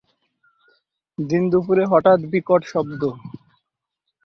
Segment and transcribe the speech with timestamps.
[1.17, 3.01] দিনে-দুপুরে হঠাৎ বিকট শব্দ।